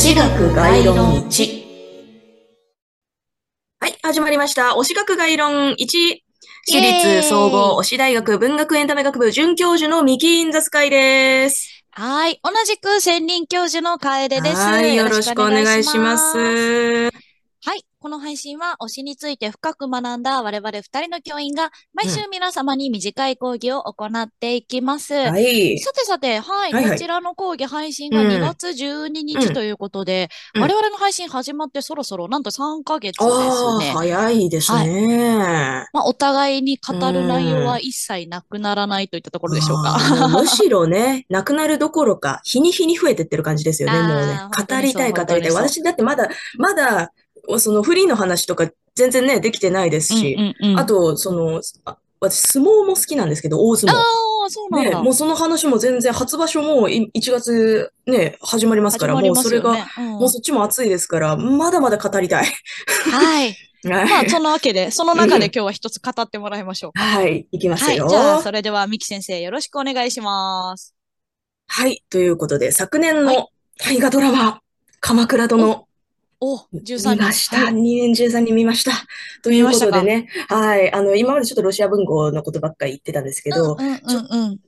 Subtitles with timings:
[0.00, 1.64] し学概論1。
[3.80, 4.74] はい、始まりました。
[4.78, 5.76] 推し学概論1。
[5.76, 11.84] 私立総合推し大学文学エンタメ学部准教授のミキインザスカイです。
[11.90, 12.40] はい。
[12.42, 14.56] 同じく専任教授の楓です。
[14.56, 17.10] はい、よろしくお願いします。
[18.00, 18.08] はい。
[18.08, 25.14] この配信は推しについて深く学んだ我々二人の教員が毎週皆様に短い講義を行っていきます。
[25.14, 25.78] はい。
[25.78, 33.92] さてさて、はい、はいはいこちらの講義配信がうん2月12日ということで、うん我々の配信始まってそろそろなんと3ヶ月ですね。
[33.94, 35.86] 早いですね。
[35.92, 40.28] まあ、お互いに語る内容は一切なくならないといったところでしょうか。
[40.28, 44.40] むしろね、なくなるどころか、日に日に増えてってる感じですよね、もうね。
[44.50, 45.50] 語りたい、語りたい。
[45.50, 47.12] 私だってまだ、まだ、
[47.58, 53.96] そのフリーの話とか全然ね、できてないですし、うんうんうんあと、その、あ私、相撲も好きなんですけど、大相撲。
[53.96, 55.02] ああ、そうなんね、だ。
[55.02, 59.70] もうその話も全然、初場所もい1月ね、始まりますから、始まりもうそれが。
[59.70, 62.44] うんもうそっちも熱いですから、まだまだ語りたい。
[63.10, 63.56] はい。
[63.88, 64.28] はまあ、い。
[64.28, 67.00] そのわけで、その中で今日は一つ語ってもらいましょう。
[67.00, 67.96] はい、いきますはい。
[67.96, 68.06] よ。
[68.06, 70.94] じゃあ、それでは、ミキ先生、よろしくお願いします。
[71.68, 74.60] はい、ということで、昨年はの大河ドラマ、
[75.00, 75.86] 鎌倉殿、
[76.40, 77.56] お、13見ました。
[77.56, 78.92] はい2年13人見ました。
[79.42, 83.76] ということでね、はい、あの、今までちょっとロシア文豪のことばっかり言ってたんですけど。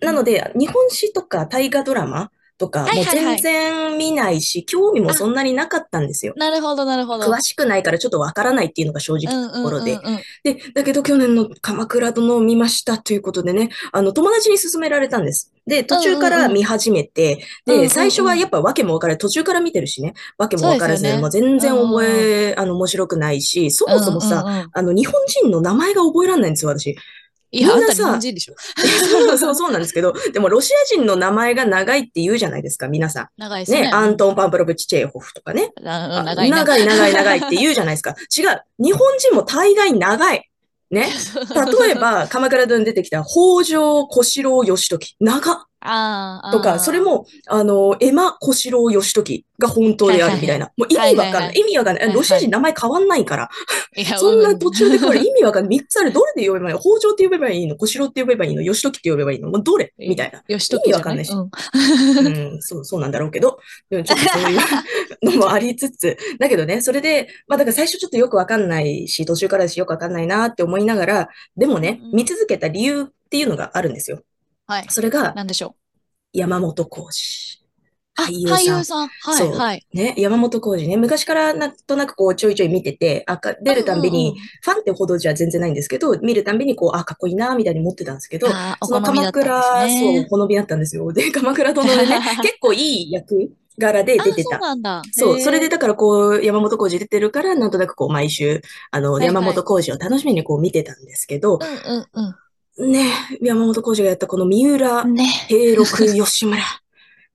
[0.00, 6.34] なので、日本史とか大河ドラマとか、もう全然見ないし、興味もそんなになかったんですよ。
[6.36, 7.26] なるほど、なるほど。
[7.32, 9.98] 詳しくないからちょっとわからないっていうのが正直なところで。
[10.42, 15.52] で、だけど去年の鎌倉殿を見ましたということでね、あの、友達に勧められたんです。
[15.66, 19.18] で、途中から見始めて、で、最初はやっぱ訳も分からない。
[19.18, 26.96] 途中から見てるしね、訳も分からず、ねもう全然覚え、あの、面白くないし、そもそもさ、あの、日本人の名前が覚えられないんですよ、私。
[27.50, 28.54] いや、あん日本人でしょ。
[29.08, 33.28] そうそう、そうなんですけど、でもロシア人の名前が長いって言うじゃないですか、皆さん。
[33.38, 33.82] 長いですね。
[33.82, 35.72] ね、アントン・パンプロブチ・チェーホフとかね。
[35.80, 36.58] 長いな。
[36.58, 38.14] 長い長い長いって言うじゃないですか。
[38.36, 38.62] 違う。
[38.78, 40.50] 日本人も大概長い。
[40.90, 41.08] ね。
[41.80, 45.16] 例えば、鎌倉殿に出てきた北条小四郎義時。
[45.20, 45.66] 長。
[45.80, 50.72] とか、それも、あの、エマ小四郎義時が本当であるみたいな。
[50.76, 51.54] もう意味わかんない。
[51.56, 52.12] 意味わかんない。
[52.12, 53.48] ロシア人名前変わんないから。
[54.18, 55.78] そんな途中でこれ意味わかんない。
[55.78, 56.12] 三つある。
[56.12, 56.80] どれで呼べばいいの？
[56.80, 57.76] 北条って呼べばいいの？
[57.76, 58.62] 小四郎って呼べばいいの？
[58.62, 60.32] 義時って呼べばいいのもうどれみたい？
[60.32, 60.42] な。
[60.48, 63.58] 意味わかんないしうんうん、そう、そうなんだろうけど、
[63.90, 64.60] でもちょっとそういう
[65.22, 74.20] のもありつつ、だけどね、それで、まあだから最初ちょっとよくわかんないし、途中からだしよくわかんないなって思いながら、でもねうん、見続けた理由っていうのがあるんですよ。
[74.68, 74.86] はい。
[74.88, 76.38] それが、なんでしょう？
[76.38, 77.58] 山本浩二。
[78.16, 79.08] あ、俳優さん俳優さん。
[79.08, 79.86] はい、はい。
[79.94, 88.48] ね、山本浩二ね、昔からなんとなくこうちょいちょい見てて、あか出るたんびに、ファンってほどじゃ全然ないんですけど、見るたんびにこう、あ、かっこいいな、みたいに思ってたんですけど、
[88.82, 91.10] その鎌倉、ねそう、お好みだったんですよ。
[91.12, 94.60] で、鎌倉殿でね、 結構いい役柄で出てたあ、そう。
[94.60, 95.02] なんだ。
[95.12, 102.34] そう、それでだからこう、山本浩二出てるから、なんとなくこう、毎週、あの、はいはい山本浩二を楽しみにこう見てたんですけど、うんうん
[102.78, 105.14] ね、山本浩二がやったこの三浦うん。
[105.14, 105.24] ね。
[105.48, 106.62] 平六 吉村、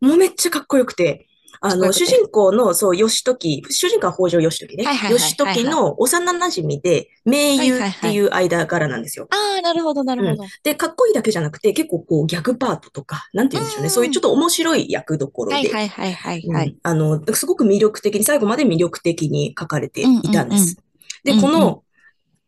[0.02, 1.28] もうめっちゃかっこよくて、
[1.66, 5.14] あの、主人公の、そう、義時、主人公は北条義時ねはいはい。
[5.14, 9.28] はい義時の幼馴染で、名優っていう間柄なんですよ。
[9.32, 10.44] ああ、なるほど、なるほど。
[10.64, 13.86] で、かっこいいだけじゃなくて、結構こう、ギャグパートとか、なんて言うんでしょうね。
[13.86, 16.78] うんそういうちょっと面白い役どころで、はいはいはいはい。
[16.84, 20.76] あの、すごく魅力的に、最後まで魅力的に書かれていたんです。
[21.24, 21.84] で、うんうんこの、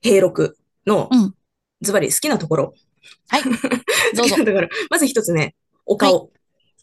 [0.02, 1.34] 平六のうん、
[1.82, 2.74] ズバリ好きなところ。
[3.30, 3.44] はい。
[3.44, 3.50] ど
[4.24, 4.46] うぞ好きな。
[4.46, 4.68] ところ。
[4.90, 5.56] まず一つね、
[5.86, 6.32] お顔。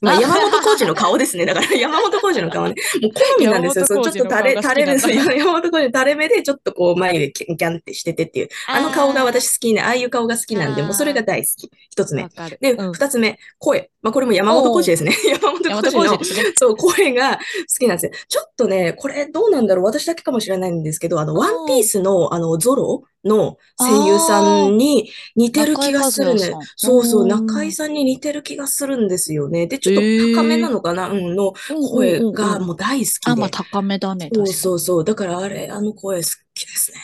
[0.03, 1.47] まあ、あ山本浩二の顔ですね。
[1.47, 2.75] だから、山本浩二の顔ね。
[3.01, 3.87] もう好みなんですよ。
[3.87, 8.49] そう、ちょっと垂れ、垂れ目、そ う山本浩二垂れ目で、ちょっとこう、眉毛キャンキャンってしててっていう。
[8.67, 9.81] あの顔が私好きね。
[9.81, 11.71] ああいう顔が好きなんで、もうそれが大好き。
[11.89, 12.29] 一つ目。
[12.61, 13.91] で、うん二つ目、声。
[14.03, 15.17] まあ、これも山本浩二ですね。
[15.41, 16.55] 山本山浩二の。
[16.57, 17.39] そう、声が好
[17.79, 18.13] きなんですよ。
[18.27, 26.53] ちょっとね、これどうなんだろう私だけかもしれないんですけど、あの、ワンピースの、あの、ゾロの声優さんに似てる気がするね。
[26.77, 29.67] そうそう、うん中井さんに似てる気がするんですよね。
[29.67, 29.97] で、ちょっ
[30.35, 31.09] と高めなのかな？
[31.09, 33.41] うん、の声がもう大好あ、きで。
[33.41, 34.31] まあ高めだね。
[34.35, 35.05] そうそうそう。
[35.05, 36.99] だからあれ、あの声好きですね。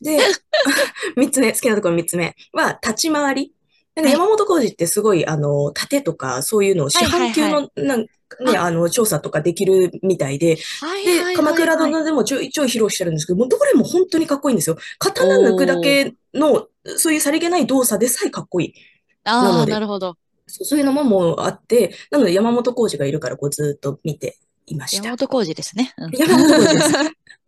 [0.00, 0.18] で、
[1.16, 3.52] 三つ目、好きなところ三つ目は、立ち回り。
[3.98, 10.62] なんか山本浩二ってすごい、あの、盾とか、そういうのを市販級の、なんね、あの、調査とかできるみたいで、で、
[11.34, 14.76] 鎌倉殿でもちょいちょい披露してるんですけど、もうどれも本当にかっこいいんですよ。
[14.98, 18.74] 刀抜くだけの、そういうさりげない動作でさえかっこいい。
[19.24, 20.16] なああ、なるほど。
[20.46, 25.04] そうそういうのももうあって、なので山本浩二がいるからこうずっと見ていました。
[25.04, 25.94] 山本浩二ですね。
[25.98, 26.92] うん山本浩二です。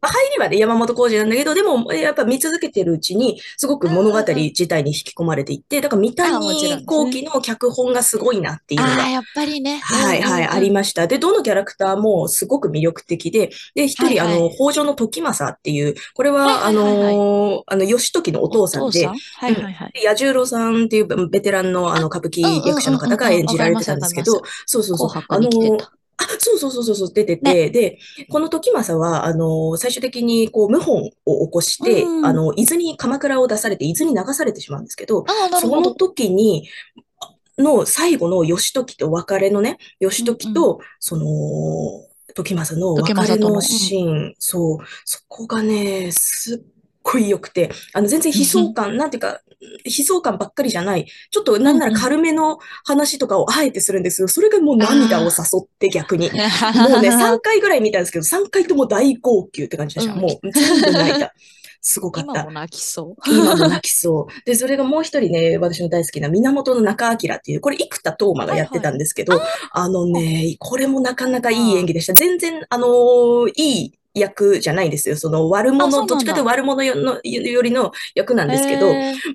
[0.01, 9.79] まあ入りはね、山本浩二なんだけど、でも、やっぱ見続けてるうちに、すごく物語自体に引き込まれていって、だから三谷幸喜の脚本がすごいなっていうのがああ、やっぱりね。
[9.79, 11.07] はいはい、ありました。
[11.07, 19.15] で、どのキャラクターもすごく魅力的で、で、一人、あの、北条の時政っていう、これは、あの、あの、義時のお父さんで、は
[19.49, 19.93] いはいはい。
[19.93, 24.33] で彌十郎さんっていうベテランのあの歌舞伎役者の方が演じられてたんですけど
[24.67, 25.23] そうそうそう紅。
[25.27, 25.93] 白に来てた。
[26.21, 30.95] あ、そうそうそうそうそう、出てて、で、この時政は、あの、最終的に、こう、謀反
[31.25, 35.95] を起こして、うんあの、伊豆に、鎌倉を出されて、伊豆に流されてしまうんですけど、ああ、なるその。
[35.95, 36.69] 時に、
[37.59, 41.25] の最後の義時と別れのね、義時と、その、
[42.35, 49.41] 時政の別れのシーン、そう、そこがね、すっごい良くて、あの、全然悲壮感、なんていうか、
[49.85, 55.31] 悲壮感ばっかりじゃない、ちょっとなんなら軽めの話とかをあえてするんですけど、それがもう涙を誘
[55.63, 56.31] って逆に。
[56.33, 60.13] もうね、3回ぐらい見たんですけど、3回とも大号泣って感じでした。
[60.15, 61.33] うんもう全部泣いた。
[61.83, 62.51] すごかった今も。
[62.51, 63.31] 泣きそう。
[63.31, 64.45] 今も泣きそう。
[64.45, 69.41] で、それがもう一人ね、私の大好きな源中明っていう、これ生田斗真がやってたんですけど、
[69.73, 72.13] あのね、これもなかなかいい演技でした。
[72.13, 75.17] 全然、あのーいい役じゃないんですよ。
[75.17, 78.93] その悪者、どっちかというと悪者よのよりの役なんですけど、も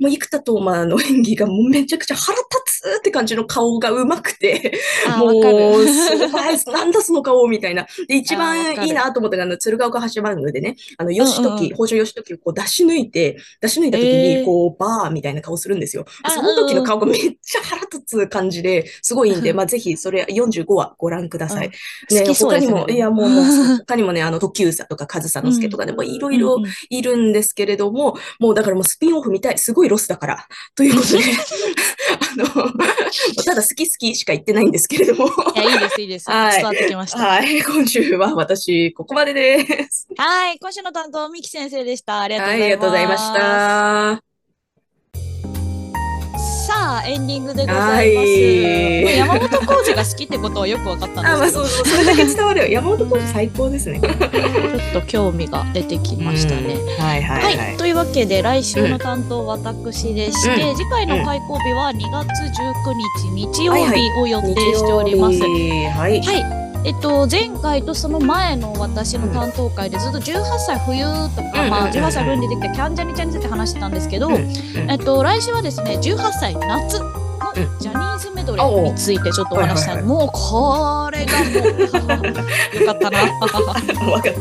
[0.08, 5.30] う生田斗真の演技がもうめちゃくちゃ腹立つって感じの顔が上手くて、あ、も。
[5.30, 7.88] う、すごい、なんだその顔みたいな。
[8.08, 16.06] で、一番いいなと思ったのが、鶴岡八幡宮でね、あの、義時、北条義時をこう出し抜いて、出し抜いた時に、えーこう、バーみたいな顔するんですよ。
[16.24, 21.70] あその時の顔がめっちゃ腹立つ感じで、すごいいいんで、まあ、ぜひ、それ45話ご覧ください。
[22.12, 23.30] ね他にも、いや、もう、
[23.88, 26.57] 他にもね、あの、時久さとか、上総介とかね、もういろいろ
[26.89, 29.57] いるんですけれども、もうだからもうスピンオフ見たい。
[29.57, 30.48] すごいロスだから。
[30.75, 31.24] ということで、
[32.12, 32.45] あの、
[33.44, 35.27] ただ好き好きしか言ってないんですけれども。
[35.27, 36.30] いや、いいです、いいです。
[36.30, 37.19] はい伝わってきました。
[37.19, 37.62] はい。
[37.62, 40.07] 今週は私、ここまでです。
[40.18, 40.60] はい。
[40.60, 42.22] 今週の担当、ミキ先生でした。
[42.22, 42.66] ありがとうございます。
[42.66, 43.33] りがとうございまし
[44.22, 44.35] た。
[46.75, 48.27] さあ、エンディングでございます。
[49.18, 52.68] 山本浩二が好きってことはよく分かったんあ、まあですけど、そうそう、それだけ伝わるよ。
[52.68, 54.01] 山本浩二最高ですね。
[54.01, 56.74] ちょっと興味が出てきましたね。
[56.74, 57.77] うんはいははいい、はい。
[57.77, 62.27] というわけで来週の担当私でして、うん次回の開講日は2月
[62.60, 62.94] 19
[63.31, 65.38] 日日曜はいはい日を予定しております。
[65.38, 66.22] 日曜日はい。
[66.22, 66.64] はい。
[66.86, 71.04] えっと、前回とその前の私の担当会でずっと18歳冬
[71.36, 74.52] とか、うんまあ、うんうんうん18歳冬に出てきたキャンジャニちゃんについて話してたんですけど、うんうん
[74.92, 77.06] えっと、来週はですね、18歳夏の
[77.56, 81.38] うんジャニーズメドレーについてちょっとお話したい、はいはいはいもうこれが
[82.14, 83.20] もう、よかったな。
[84.12, 84.34] わかっ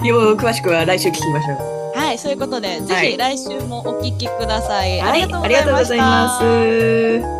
[0.00, 0.06] た。
[0.06, 1.98] よう詳しくは来週聞きましょう。
[1.98, 4.98] はい、そういうことで、ぜはいひ来週もお聞きください。
[5.00, 7.39] はい、あありがとうございます。